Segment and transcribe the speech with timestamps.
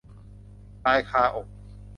[0.83, 1.47] ตายคาอก